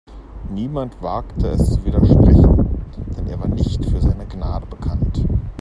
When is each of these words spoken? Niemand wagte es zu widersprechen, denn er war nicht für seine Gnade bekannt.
Niemand 0.49 0.99
wagte 1.03 1.49
es 1.49 1.75
zu 1.75 1.85
widersprechen, 1.85 2.81
denn 3.15 3.27
er 3.27 3.39
war 3.39 3.47
nicht 3.47 3.85
für 3.85 4.01
seine 4.01 4.25
Gnade 4.25 4.65
bekannt. 4.65 5.23